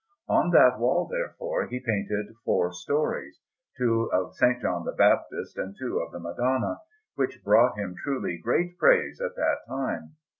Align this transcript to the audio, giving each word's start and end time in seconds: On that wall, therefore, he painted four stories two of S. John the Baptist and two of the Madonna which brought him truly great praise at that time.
On 0.27 0.49
that 0.49 0.79
wall, 0.79 1.05
therefore, 1.07 1.67
he 1.67 1.79
painted 1.79 2.35
four 2.43 2.73
stories 2.73 3.39
two 3.77 4.09
of 4.11 4.31
S. 4.41 4.59
John 4.59 4.83
the 4.83 4.93
Baptist 4.93 5.57
and 5.59 5.75
two 5.77 5.99
of 5.99 6.11
the 6.11 6.17
Madonna 6.19 6.79
which 7.13 7.43
brought 7.43 7.77
him 7.77 7.93
truly 8.03 8.39
great 8.39 8.79
praise 8.79 9.21
at 9.21 9.35
that 9.35 9.59
time. 9.67 10.15